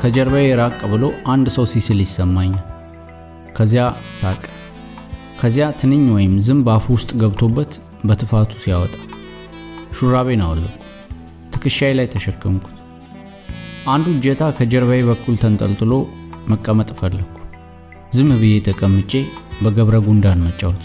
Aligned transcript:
ከጀርባዬ 0.00 0.48
ራቅ 0.60 0.78
ብሎ 0.92 1.04
አንድ 1.32 1.46
ሰው 1.54 1.64
ሲስል 1.72 1.98
ይሰማኛል። 2.04 2.62
ከዚያ 3.56 3.84
ሳቅ። 4.20 4.42
ከዚያ 5.40 5.66
ትንኝ 5.80 6.04
ወይም 6.14 6.34
ዝንብ 6.46 6.66
አፉ 6.74 6.86
ውስጥ 6.96 7.10
ገብቶበት 7.20 7.72
በትፋቱ 8.04 8.50
ሲያወጣ 8.62 8.94
ሹራቤን 9.96 10.42
አወለኩ። 10.46 10.76
ትከሻዬ 11.52 11.92
ላይ 11.98 12.06
ተሸከምኩት። 12.06 12.76
አንዱ 13.88 14.06
እጀታ 14.14 14.42
ከጀርባዬ 14.58 15.02
በኩል 15.10 15.36
ተንጠልጥሎ 15.42 15.92
መቀመጥ 16.48 16.90
ፈለግኩ። 17.00 17.36
ዝም 18.12 18.30
ብዬ 18.40 18.54
ተቀምጬ 18.68 19.12
በገብረ 19.62 19.96
ጉንዳን 20.06 20.44
መጫወት። 20.46 20.82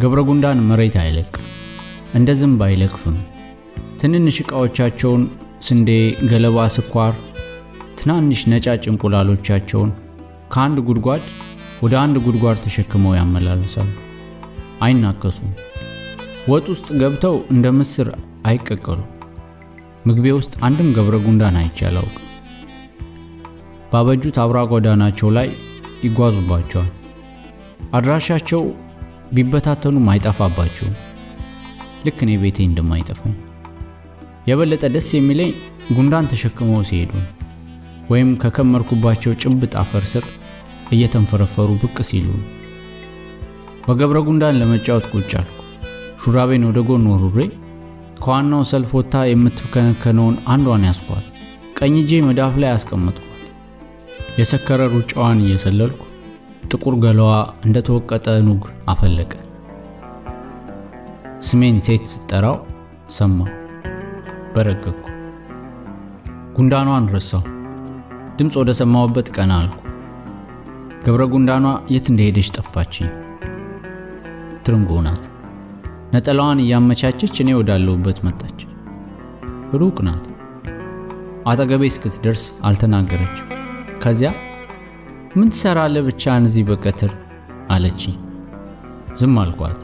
ገብረ 0.00 0.20
ጉንዳን 0.28 0.64
መሬት 0.68 0.96
አይለቅም፣ 1.02 1.44
እንደ 2.14 2.30
ዝንብ 2.40 2.60
አይለቅፍም። 2.66 3.16
ትንንሽ 4.00 4.36
ዕቃዎቻቸውን 4.42 5.22
ስንዴ፣ 5.60 5.90
ገለባ፣ 6.30 6.66
ስኳር፣ 6.74 7.12
ትናንሽ 7.98 8.40
ነጫጭ 8.52 8.84
እንቁላሎቻቸውን 8.90 9.90
ከአንድ 10.52 10.78
ጉድጓድ 10.88 11.24
ወደ 11.82 11.94
አንድ 12.02 12.16
ጉድጓድ 12.26 12.58
ተሸክመው 12.64 13.14
ያመላልሳሉ። 13.18 13.90
አይናከሱም። 14.84 15.52
ወጥ 16.48 16.66
ውስጥ 16.72 16.88
ገብተው 17.00 17.36
እንደ 17.50 17.66
ምስር 17.76 18.08
አይቀቀሉም። 18.46 19.10
ምግቤ 20.06 20.26
ውስጥ 20.38 20.54
አንድም 20.66 20.88
ገብረ 20.96 21.16
ጉንዳን 21.26 21.56
አይቼ 21.60 21.78
ባበጁት 23.92 24.36
አብራ 24.42 24.58
ጎዳናቸው 24.70 25.28
ላይ 25.30 25.48
ይጓዙባቸዋል። 26.04 26.90
አድራሻቸው 27.94 28.62
ቢበታተኑም 29.34 30.06
አይጠፋባቸውም። 30.12 30.94
ልክ 32.06 32.18
እኔ 32.24 32.32
ቤቴ 32.36 32.58
እንደማይጠፋኝ። 32.66 33.34
የበለጠ 34.48 34.84
ደስ 34.94 35.08
የሚለኝ 35.16 35.52
ጉንዳን 35.94 36.28
ተሸክመው 36.32 36.82
ሲሄዱ 36.88 37.12
ነው። 37.18 37.28
ወይም 38.10 38.30
ከከመርኩባቸው 38.42 39.32
ጭብጥ 39.42 39.72
አፈር 39.82 40.04
ስር 40.12 40.24
እየተንፈረፈሩ 40.94 41.70
ብቅ 41.82 41.96
ሲሉ 42.08 42.26
ነው። 42.36 42.48
በገብረ 43.86 44.18
ጉንዳን 44.26 44.58
ለመጫወት 44.60 45.06
ቁጭ 45.12 45.30
አልኩ። 45.40 45.58
ሹራቤን 46.22 46.64
ወደ 46.68 46.78
ጎን 46.88 47.06
ወርውሬ 47.12 47.38
ከዋናው 48.20 48.62
ሰልፍ 48.70 48.90
ወጥታ 48.98 49.24
የምትከነከነውን 49.28 50.36
አንዷን 50.52 50.84
ያስኳት። 50.88 51.24
ቀኝ 51.78 51.94
እጄ 52.02 52.20
መዳፍ 52.26 52.54
ላይ 52.62 52.70
አስቀመጥኳት። 52.72 53.30
የሰከረ 54.38 54.82
ሩጫዋን 54.94 55.40
እየሰለልኩ 55.44 56.00
ጥቁር 56.70 56.94
ገላዋ 57.02 57.32
እንደተወቀጠ 57.66 58.26
ኑግ 58.46 58.62
አፈለቀ። 58.88 59.32
ስሜን 61.40 61.78
ሴት 61.86 62.04
ስትጠራው 62.10 62.56
ሰማሁ። 63.16 63.50
በረገግኩ። 64.54 65.04
ጉንዳኗን 66.56 67.06
ረሳሁ። 67.14 67.42
ድምፅ 68.38 68.54
ወደ 68.60 68.70
ሰማሁበት 68.78 69.28
ቀና 69.34 69.52
አልኩ። 69.58 69.76
ገብረ 71.04 71.22
ጉንዳኗ 71.32 71.64
የት 71.94 72.06
እንደሄደች 72.10 72.48
ጠፋችኝ። 72.56 73.08
ትርንጎ 74.64 75.00
ናት። 75.06 75.24
ነጠላዋን 76.14 76.62
እያመቻቸች 76.64 77.34
እኔ 77.42 77.50
ወዳለሁበት 77.58 78.18
መጣች። 78.26 78.58
ሩቅ 79.80 79.96
ናት። 80.06 80.24
አጠገቤ 81.46 81.82
እስክትደርስ 81.92 82.44
አልተናገረችም። 82.64 83.48
ከዚያ 84.04 84.30
ምን 85.36 85.48
ትሰራለህ 85.54 86.04
ብቻህን 86.08 86.48
እዚህ 86.48 86.66
በቀትር 86.68 87.12
አለችኝ። 87.70 88.16
ዝም 89.20 89.36
አልኳት። 89.42 89.78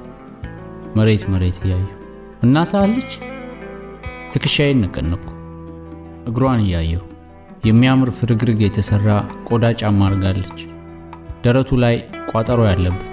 መሬት 0.96 1.24
መሬት 1.32 1.58
እያየሁ 1.62 1.88
እናትህ 2.42 2.80
አለች? 2.82 3.12
ትከሻዬን 4.32 4.82
ነቀነቅኩ። 4.84 5.28
እግሯን 6.28 6.60
እያየሁ 6.64 7.02
የሚያምር 7.64 8.10
ፍርግርግ 8.18 8.60
የተሰራ 8.64 9.08
ቆዳ 9.48 9.72
ጫማ 9.80 10.06
አድርጋለች። 10.06 10.60
ደረቱ 11.44 11.78
ላይ 11.82 11.96
ቋጠሮ 12.30 12.60
ያለበት 12.68 13.06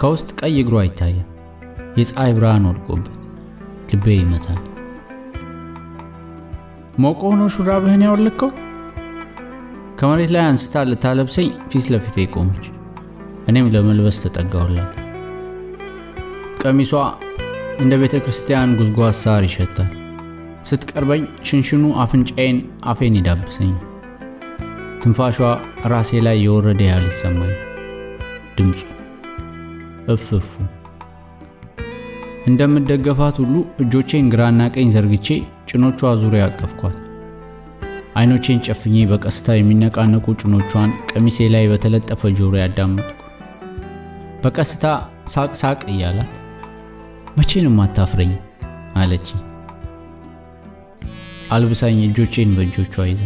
ከውስጥ 0.00 0.28
ቀይ 0.40 0.56
እግሯ 0.62 0.76
ይታያል። 0.84 1.26
የፀሐይ 1.98 2.32
ብርሃን 2.36 2.66
ወድቆበት 2.68 3.14
ልቤ 3.90 4.16
ይመታል። 4.16 4.60
ሞቆ 6.98 7.20
ሆኖ 7.30 7.42
ሹራብህን 7.54 8.04
ያወለከው? 8.06 8.50
ከመሬት 9.98 10.30
ላይ 10.34 10.44
አንስታ 10.46 10.82
ልታለብሰኝ 10.90 11.48
ፊት 11.70 11.86
ለፊቴ 11.92 12.26
ቆመች። 12.34 12.64
እኔም 13.48 13.70
ለመልበስ 13.74 14.18
ተጠጋሁላት። 14.24 14.92
ቀሚሷ 16.62 16.92
እንደ 17.80 17.94
ቤተ 18.02 18.14
ክርስቲያን 18.24 18.76
ጉዝጓዝ 18.78 19.16
ሳር 19.22 19.42
ይሸታል። 19.48 19.90
ስትቀርበኝ 20.64 21.22
ሽንሽኑ 21.48 21.84
አፍንጫዬን 22.02 22.58
አፌን 22.84 23.16
ይዳብሰኝ። 23.18 23.72
ትንፋሿ 25.02 25.38
ራሴ 25.92 26.10
ላይ 26.26 26.38
የወረደ 26.42 26.80
ያህል 26.88 27.06
ይሰማኝ። 27.10 27.52
ድምፁ 28.58 28.80
እፍ 30.14 30.26
እፉ 30.38 30.50
እንደምደገፋት 32.46 33.36
ሁሉ 33.42 33.54
እጆቼን 33.82 34.28
ግራና 34.32 34.60
ቀኝ 34.74 34.88
ዘርግቼ 34.94 35.28
ጭኖቿ 35.70 36.00
ዙሪያ 36.22 36.44
አቀፍኳት። 36.48 36.96
አይኖቼን 38.16 38.62
ጨፍኜ 38.66 39.04
በቀስታ 39.10 39.56
የሚነቃነቁ 39.56 40.26
ጭኖቿን 40.40 40.90
ቀሚሴ 41.10 41.48
ላይ 41.54 41.66
በተለጠፈ 41.72 42.30
ጆሮ 42.38 42.54
ያዳመጥኩ። 42.62 43.18
በቀስታ 44.44 44.84
ሳቅ 45.26 45.52
ሳቅ 45.60 45.80
እያላት 45.92 46.32
መቼንም 47.38 47.78
አታፍረኝ 47.84 48.32
አለች። 48.96 49.28
አልብሳኝ 51.50 51.98
እጆቼን 52.06 52.50
በእጆቿ 52.56 52.94
ይዛ 53.08 53.22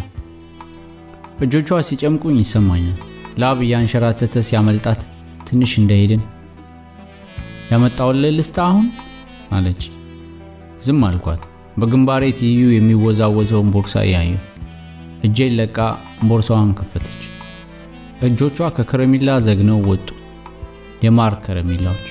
እጆቿ 1.45 1.79
ሲጨምቁኝ 1.89 2.37
ይሰማኛል። 2.43 2.99
ላብ 3.43 3.59
እያንሸራተተ 3.65 4.43
ሲያመልጣት 4.49 5.01
ትንሽ 5.49 5.73
እንደሄድን 5.81 6.23
ያመጣውልህ 7.71 8.33
ልስጥ 8.37 8.57
አሁን 8.67 8.87
አለች። 9.51 9.83
ዝም 10.85 11.01
አልኳት። 11.09 11.43
በግንባሬ 11.79 12.25
ትይዩ 12.39 12.65
የሚወዛወዘውን 12.73 13.71
ቦርሳ 13.75 14.05
እያየሁ 14.07 14.41
እጄን 15.25 15.55
ለቃ 15.61 15.79
ቦርሳዋን 16.29 16.71
ከፈተች። 16.79 17.23
እጆቿ 18.27 18.69
ከከረሚላ 18.77 19.39
ዘግነው 19.47 19.81
ወጡ። 19.91 20.09
የማር 21.05 21.35
ከረሚላዎች 21.45 22.07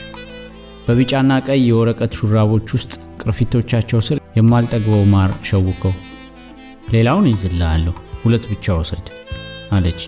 በቢጫና 0.87 1.33
ቀይ 1.47 1.61
የወረቀት 1.67 2.13
ሹራቦች 2.19 2.67
ውስጥ 2.77 2.91
ቅርፊቶቻቸው 3.21 3.99
ስር 4.07 4.17
የማልጠግበው 4.35 5.03
ማር 5.11 5.31
ሸውከው 5.47 5.93
ሌላውን 6.93 7.27
ይዝልሃለሁ፣ 7.31 7.93
ሁለት 8.21 8.45
ብቻ 8.51 8.75
ወሰድ 8.79 9.05
አለች። 9.71 10.01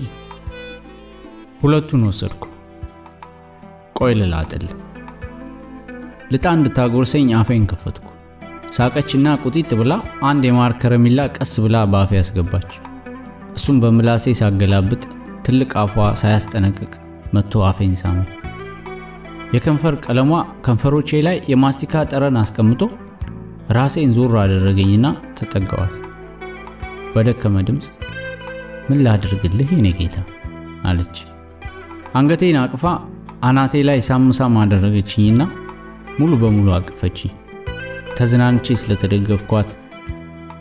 ሁለቱን 1.62 2.02
ወሰድኩ። 2.08 2.44
ቆይ 3.98 4.14
ልላጥል 4.20 4.66
ልጣ 6.32 6.46
እንድታጎርሰኝ 6.58 7.30
አፌን 7.40 7.66
ከፈትኩ። 7.72 8.08
ሳቀችና 8.72 9.28
ቁጢጥ 9.44 9.70
ብላ 9.80 9.94
አንድ 10.30 10.44
የማር 10.48 10.74
ከረሚላ 10.80 11.28
ቀስ 11.36 11.54
ብላ 11.66 11.84
በአፌ 11.92 12.12
ያስገባች። 12.20 12.72
እሱም 13.58 13.78
በምላሴ 13.84 14.34
ሳገላብጥ 14.40 15.04
ትልቅ 15.46 15.72
አፏ 15.82 15.94
ሳያስጠነቅቅ 16.22 16.92
መጥቶ 17.36 17.64
አፌን 17.68 17.94
ሳመ። 18.02 18.18
የከንፈር 19.56 19.96
ቀለሟ 20.06 20.32
ከንፈሮቼ 20.66 21.20
ላይ 21.28 21.38
የማስቲካ 21.52 22.04
ጠረን 22.12 22.38
አስቀምጦ 22.42 22.82
ራሴን 23.70 24.12
ዞር 24.16 24.34
አደረገኝና 24.42 25.06
ተጠጋዋት። 25.38 25.94
በደከመ 27.14 27.56
ድምፅ 27.68 27.88
ምን 28.90 29.00
ላድርግልህ 29.06 29.70
የኔ 29.76 29.90
ጌታ 30.00 30.18
አለች። 30.84 31.18
አንገቴን 32.16 32.58
አቅፋ 32.64 32.84
አናቴ 33.44 33.82
ላይ 33.88 34.00
ሳም 34.08 34.28
ሳም 34.38 34.54
አደረገችኝና 34.62 35.42
ሙሉ 36.20 36.32
በሙሉ 36.42 36.68
አቀፈችኝ። 36.78 37.34
ተዝናንቼ 38.18 38.76
ስለተደገፍኳት 38.82 39.72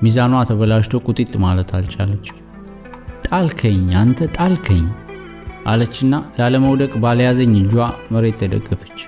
ሚዛኗ 0.03 0.35
ተበላሽቶ 0.49 1.03
ቁጢጥ 1.07 1.33
ማለት 1.45 1.71
አልቻለች። 1.77 2.27
ጣልከኝ፣ 3.29 3.85
አንተ 4.01 4.29
ጣልከኝ 4.39 4.85
አለችና 5.67 6.15
ላለመውደቅ 6.39 6.93
ባለያዘኝ 7.05 7.53
እጇ 7.61 7.75
መሬት 8.15 8.37
ተደገፈች። 8.43 8.99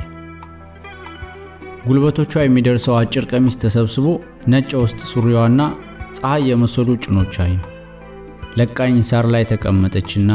ጉልበቶቿ 1.86 2.32
የሚደርሰው 2.42 2.94
አጭር 3.00 3.24
ቀሚስ 3.30 3.56
ተሰብስቦ 3.62 4.06
ነጭ 4.52 4.70
ውስጥ 4.80 5.00
ሱሪዋና 5.10 5.60
ፀሐይ 6.16 6.42
የመሰሉ 6.50 6.88
ጭኖች 7.04 7.34
አይ 7.44 7.52
ለቃኝ 8.58 8.96
ሳር 9.08 9.26
ላይ 9.34 9.44
ተቀመጠችና 9.50 10.30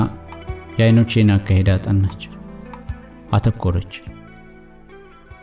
የአይኖቼን 0.78 1.30
አካሄድ 1.36 1.70
አጠናች። 1.74 2.22
አተኮረች። 3.34 3.94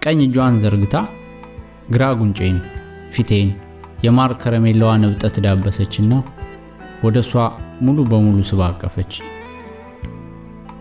ቀኝ 0.02 0.18
እጇን 0.26 0.56
ዘርግታ 0.62 0.96
ግራ 1.94 2.04
ጉንጬን፣ 2.20 2.56
ፊቴን 3.14 3.48
የማር 4.06 4.32
ከረሜላዋን 4.42 5.06
እብጠት 5.08 5.36
ዳበሰችና 5.46 6.12
ወደ 7.04 7.18
እሷ 7.24 7.32
ሙሉ 7.80 7.98
በሙሉ 8.10 8.38
ስባ 8.50 8.62
አቀፈች። 8.70 9.12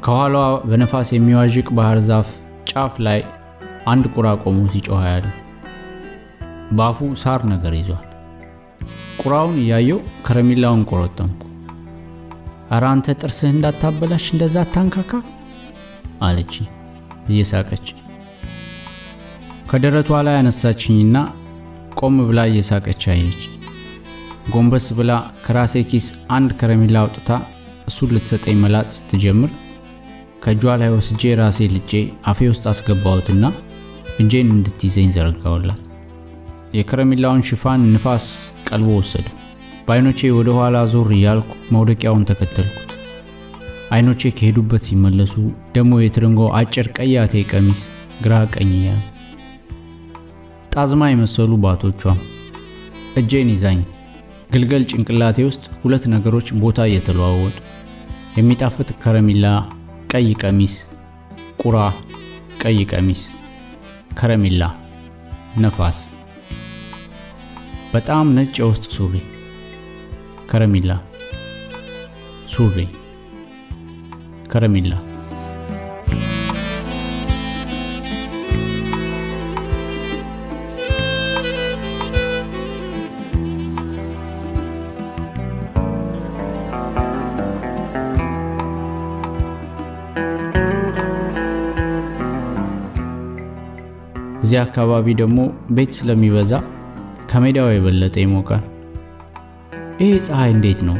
ከኋላዋ 0.05 0.45
በነፋስ 0.69 1.11
የሚዋዥቅ 1.13 1.67
ባህር 1.77 1.99
ዛፍ 2.07 2.29
ጫፍ 2.71 2.95
ላይ 3.07 3.19
አንድ 3.87 4.05
ቁራ 4.15 4.27
ቆሞ 4.43 4.59
ሲጮህ 4.71 5.05
በአፉ 6.77 7.09
ሳር 7.21 7.41
ነገር 7.51 7.73
ይዟል። 7.77 8.05
ቁራውን 9.21 9.57
እያየው 9.61 9.99
ከረሜላውን 10.25 10.81
ቆረጠምኩ። 10.89 11.41
ኧረ 12.71 12.83
አንተ 12.93 13.15
ጥርስህ 13.21 13.49
እንዳታበላሽ 13.53 14.25
እንደዛ 14.33 14.55
አታንካካ 14.65 15.11
አለች 16.21 16.53
እየሳቀች። 17.29 17.85
ከደረቷ 19.69 20.19
ላይ 20.27 20.35
አነሳችኝና 20.39 21.17
ቆም 21.99 22.17
ብላ 22.27 22.39
እየሳቀች 22.51 23.03
አየች። 23.13 23.41
ጎንበስ 24.51 24.87
ብላ 24.97 25.11
ከራሴ 25.45 25.75
ኪስ 25.89 26.05
አንድ 26.35 26.51
ከረሜላ 26.59 26.97
አውጥታ 27.03 27.29
እሱን 27.89 28.11
ልትሰጠኝ 28.15 28.57
መላጥ 28.61 28.87
ስትጀምር 28.95 29.51
ከእጇ 30.43 30.63
ላይ 30.81 30.89
ወስጄ 30.95 31.31
ራሴ 31.39 31.67
ልጬ 31.73 31.91
አፌ 32.29 32.47
ውስጥ 32.51 32.65
አስገባሁትና 32.71 33.43
እጄን 34.19 34.47
እንድትይዘኝ 34.53 35.09
ዘረጋውላት። 35.15 35.81
የከረሜላውን 36.77 37.43
ሽፋን 37.49 37.81
ንፋስ 37.93 38.25
ቀልቦ 38.69 38.89
ወሰደ። 38.99 39.25
በአይኖቼ 39.87 40.29
ወደ 40.37 40.49
ኋላ 40.57 40.77
ዞር 40.93 41.09
እያልኩ 41.17 41.51
መውደቂያውን 41.73 42.25
ተከተልኩት። 42.29 42.83
አይኖቼ 43.91 44.31
ከሄዱበት 44.37 44.81
ሲመለሱ 44.87 45.33
ደግሞ 45.75 45.99
የትርንጎ 46.01 46.49
አጭር 46.59 46.87
ቀያቴ 46.97 47.43
ቀሚስ 47.51 47.81
ግራ 48.23 48.33
ቀኝ 48.53 48.71
እያሉ 48.79 49.03
ጣዝማ 50.73 51.03
የመሰሉ 51.09 51.51
ባቶቿም 51.63 52.19
እጄን 53.17 53.47
ይዛኝ 53.53 53.79
ግልገል 54.53 54.83
ጭንቅላቴ 54.91 55.37
ውስጥ 55.47 55.63
ሁለት 55.81 56.03
ነገሮች 56.13 56.47
ቦታ 56.61 56.81
እየተለዋወጡ 56.89 57.55
የሚጣፍጥ 58.37 58.89
ከረሜላ 59.03 59.45
ቀይ 60.13 60.27
ቀሚስ፣ 60.41 60.73
ቁራ 61.61 61.77
ቀይ 62.63 62.79
ቀሚስ፣ 62.91 63.21
ከረሜላ፣ 64.17 64.63
ነፋስ፣ 65.59 65.97
በጣም 67.93 68.33
ነጭ 68.35 68.55
የውስጥ 68.59 68.85
ሱሪ፣ 68.91 69.15
ከረሜላ፣ 70.51 70.91
ሱሪ፣ 72.47 72.77
ከረሜላ። 74.51 74.93
እዚህ 94.47 94.59
አካባቢ 94.61 95.05
ደግሞ 95.19 95.39
ቤት 95.71 95.91
ስለሚበዛ 95.95 96.51
ከሜዳው 97.31 97.65
የበለጠ 97.71 98.15
ይሞቃል። 98.21 98.61
ይሄ 99.99 100.11
ፀሐይ 100.27 100.51
እንዴት 100.53 100.81
ነው 100.87 100.97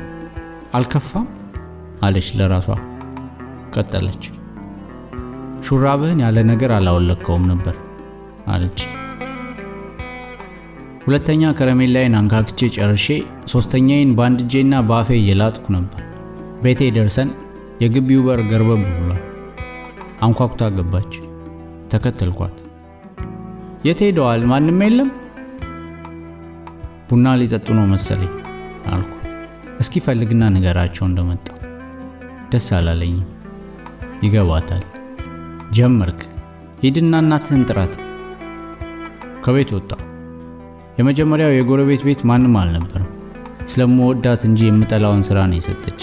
አልከፋም? 0.77 1.27
አለች 2.01 2.29
ለራሷ። 2.39 2.67
ቀጠለች። 3.75 4.23
ሹራብህን 5.63 6.19
ያለ 6.25 6.45
ነገር 6.51 6.73
አላወለከውም 6.79 7.47
ነበር 7.51 7.77
አለች። 8.47 8.81
ሁለተኛ 11.05 11.53
ከረሜላዬን 11.59 12.19
አንካክቼ 12.21 12.71
ጨርሼ 12.77 13.07
ሶስተኛዬን 13.47 14.13
በአንድ 14.19 14.45
እጄና 14.45 14.83
በአፌ 14.89 15.09
እየላጥኩ 15.21 15.67
ነበር። 15.77 16.03
ቤቴ 16.63 16.91
ደርሰን 16.95 17.31
የግቢው 17.83 18.23
በር 18.27 18.43
ገርበብ 18.51 18.83
ብሏል። 18.91 19.23
አንኳኩታ 20.21 20.73
ገባች። 20.75 21.13
ተከተልኳት። 21.93 22.57
የት 23.87 23.99
ሄደዋል? 24.05 24.41
ማንም 24.45 24.79
የለም? 24.83 25.09
ቡና 27.09 27.35
ሊጠጡ 27.39 27.67
ነው 27.77 27.85
መሰለኝ 27.91 28.31
አልኩ። 28.91 29.11
እስኪ 29.79 30.01
ፈልግና 30.05 30.43
ንገራቸው 30.55 31.05
እንደመጣ። 31.07 31.45
ደስ 32.51 32.67
አላለኝም። 32.77 33.25
ይገባታል። 34.23 34.83
ጀመርክ። 35.77 36.21
ሂድና 36.83 37.13
እናትህን 37.23 37.63
ጥራት። 37.69 37.93
ከቤት 39.45 39.71
ወጣ። 39.77 39.91
የመጀመሪያው 40.99 41.53
የጎረቤት 41.55 42.03
ቤት 42.07 42.23
ማንም 42.29 42.55
አልነበረም። 42.61 43.11
ስለምወዳት 43.67 44.43
እንጂ 44.49 44.61
የምጠላውን 44.67 45.23
ስራ 45.29 45.39
ነው 45.49 45.57
የሰጠች። 45.59 46.01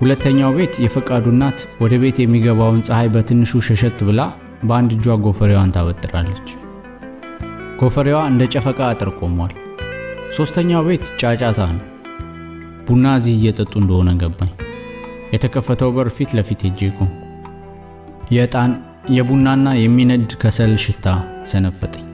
ሁለተኛው 0.00 0.52
ቤት 0.58 0.74
የፈቃዱ 0.84 1.26
እናት 1.34 1.60
ወደ 1.82 1.94
ቤት 2.02 2.18
የሚገባውን 2.20 2.84
ፀሐይ 2.88 3.10
በትንሹ 3.14 3.62
ሸሸት 3.68 4.00
ብላ 4.08 4.20
በአንድ 4.64 4.92
እጇ 4.96 5.16
ጎፈሬዋን 5.24 5.74
ታበጥራለች። 5.76 6.48
ጎፈሬዋ 7.80 8.18
እንደ 8.30 8.42
ጨፈቃ 8.52 8.78
አጥር 8.88 9.08
ቆሟል። 9.18 9.52
ሶስተኛው 10.36 10.82
ቤት 10.86 11.04
ጫጫታ 11.20 11.60
ነው። 11.72 11.82
ቡና 12.86 13.14
እዚህ 13.18 13.34
እየጠጡ 13.38 13.72
እንደሆነ 13.80 14.10
ገባኝ። 14.20 14.52
የተከፈተው 15.34 15.90
በር 15.96 16.08
ፊት 16.16 16.30
ለፊት 16.38 16.60
ሄጄ 16.66 16.80
ቆምኩ። 16.96 17.20
የዕጣን 18.34 18.72
የቡናና 19.16 19.68
የሚነድ 19.80 20.30
ከሰል 20.42 20.74
ሽታ 20.84 21.06
ሰነፈጠኝ። 21.52 22.06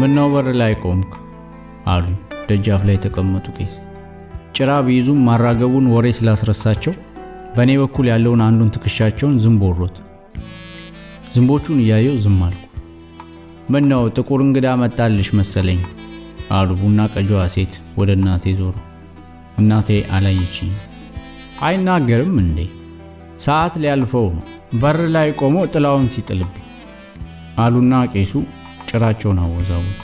ምነው 0.00 0.28
በር 0.34 0.48
ላይ 0.60 0.72
ቆምክ? 0.82 1.12
አሉ 1.86 2.06
ደጃፍ 2.48 2.82
ላይ 2.88 2.96
የተቀመጡ 2.96 3.46
ቄስ። 3.58 3.74
ጭራ 4.56 4.72
ቢይዙም 4.86 5.24
ማራገቡን 5.28 5.86
ወሬ 5.94 6.06
ስላስረሳቸው 6.18 6.94
በእኔ 7.56 7.72
በኩል 7.82 8.06
ያለውን 8.12 8.40
አንዱን 8.46 8.72
ትከሻቸውን 8.74 9.36
ዝንብ 9.44 9.62
ወሮት 9.68 9.96
ዝንቦቹን 11.34 11.78
እያየው 11.84 12.16
ዝም 12.24 12.38
አልኩ። 12.46 12.65
ምን 13.68 13.86
ጥቁር 14.16 14.40
እንግዳ 14.44 14.66
መጣልሽ 14.80 15.28
መሰለኝ 15.38 15.80
አሉ 16.56 16.68
ቡና 16.80 17.06
ቀጇዋ 17.14 17.40
ሴት 17.54 17.74
ወደ 17.98 18.10
እናቴ 18.18 18.52
ዞሩ። 18.58 18.74
እናቴ 19.58 19.88
አላየችኝ። 20.16 20.72
አይናገርም 21.62 22.36
እንዴ? 22.42 22.58
ሰዓት 23.40 23.74
ሊያልፈው 23.82 24.26
ነው። 24.36 24.44
በር 24.80 24.98
ላይ 25.14 25.28
ቆሞ 25.40 25.56
ጥላውን 25.72 26.06
ሲጥልብኝ 26.14 26.62
አሉና 27.58 27.94
ቄሱ 28.14 28.32
ጭራቸውን 28.88 29.38
አወዛወዙ። 29.44 29.98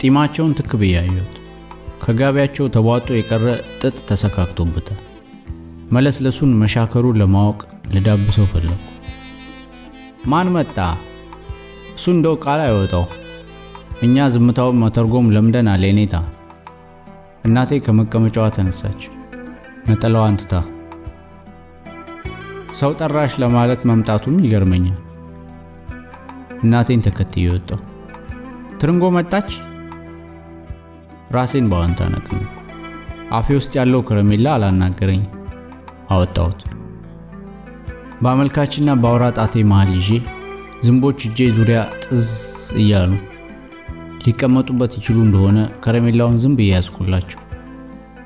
ጢማቸውን 0.00 0.56
ትክ 0.58 0.72
ብዬ 0.80 0.96
ከጋቢያቸው 2.04 2.66
ተቧጦ 2.68 3.08
የቀረ 3.14 3.44
ጥጥ 3.80 3.98
ተሰካክቶበታል። 4.08 5.00
መለስለሱን 5.92 6.52
መሻከሩን 6.62 7.18
ለማወቅ 7.20 7.60
ልዳብሰው 7.94 8.46
ፈለኩ። 8.46 8.80
ማን 10.26 10.48
መጣ? 10.48 10.76
እሱ 11.94 12.04
እንደው 12.14 12.34
ቃል 12.44 12.60
አይወጣው። 12.64 13.04
እኛ 14.02 14.26
ዝምታውን 14.34 14.80
መተርጎም 14.82 15.26
ለምደናል 15.34 15.82
የኔታ። 15.86 16.14
እናቴ 17.44 17.80
ከመቀመጫዋ 17.84 18.46
ተነሳች፣ 18.56 19.00
ነጠላዋን 19.88 20.38
ትታ። 20.40 20.54
ሰው 22.80 22.90
ጠራሽ 23.00 23.32
ለማለት 23.42 23.80
መምጣቱም 23.90 24.36
ይገርመኛል። 24.44 24.98
እናቴን 26.62 27.04
ተከትዬ 27.06 27.46
ወጣሁ። 27.54 27.80
ትርንጎ 28.80 29.04
መጣች። 29.16 29.50
ራሴን 31.34 31.66
በአዎንታ 31.70 32.00
ነቀነቅኩ። 32.12 32.58
አፌ 33.32 33.46
ውስጥ 33.58 33.72
ያለው 33.78 34.00
ከረሜላ 34.08 34.46
አላናገረኝ። 34.56 35.22
አወጣሁት። 36.10 36.60
በአመልካችና 38.22 38.90
በአውራ 39.02 39.26
ጣቴ 39.38 39.62
መሃል 39.70 39.90
ይዤ 39.98 40.10
ዝንቦች 40.82 41.20
እጄ 41.26 41.48
ዙሪያ 41.56 41.80
ጥዝ 42.04 42.28
እያሉ 42.80 43.10
ሊቀመጡበት 44.24 44.92
ይችሉ 44.98 45.16
እንደሆነ 45.26 45.58
ከረሜላውን 45.84 46.36
ዝም 46.42 46.54
ብዬ 46.58 46.70
ያዝኩላቸው። 46.74 47.40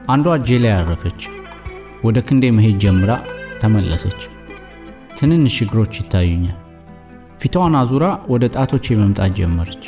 አንዷ 0.08 0.34
እጄ 0.38 0.58
ላይ 0.64 0.72
አረፈች። 0.74 1.20
ወደ 2.06 2.18
ክንዴ 2.26 2.44
መሄድ 2.56 2.76
ጀምራ 2.84 3.12
ተመለሰች። 3.62 4.20
ትንንሽ 5.18 5.56
እግሮች 5.64 5.94
ይታዩኛል። 6.00 6.58
ፊቷን 7.40 7.76
አዙራ 7.80 8.04
ወደ 8.32 8.44
ጣቶቼ 8.56 8.96
መምጣት 9.00 9.32
ጀመረች። 9.38 9.84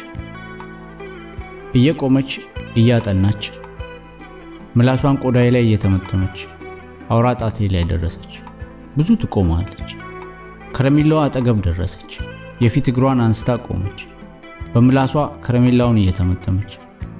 እየቆመች 1.78 2.30
እያጠናች 2.76 3.42
ምላሷን 4.76 5.18
ቆዳዬ 5.22 5.48
ላይ 5.54 5.62
እየተመተመች 5.66 6.38
አውራ 7.10 7.28
ጣቴ 7.42 7.68
ላይ 7.74 7.84
ደረሰች። 7.92 8.32
ብዙ 8.96 9.08
ትቆማለች። 9.22 9.90
ከረሜላዋ 10.76 11.20
አጠገብ 11.26 11.58
ደረሰች። 11.66 12.12
የፊት 12.60 12.86
እግሯን 12.90 13.20
አንስታ 13.24 13.50
ቆመች። 13.66 14.00
በምላሷ 14.72 15.12
ከረሜላውን 15.44 16.00
እየተመተመች 16.00 16.72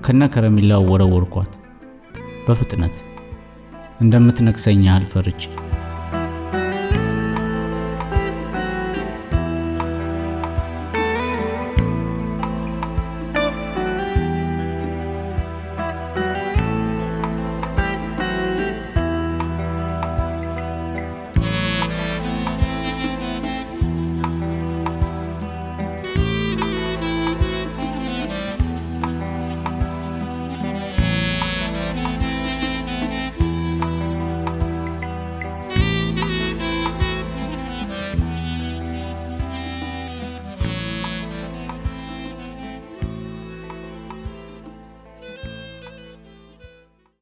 ከነ 0.07 0.23
ከረሜላው 0.35 0.83
ወረወርኳት። 0.91 1.53
በፍጥነት 2.47 2.97
እንደምትነክሰኝ 4.01 4.83
ያህል 4.89 5.07
ፈርቼ 5.13 5.43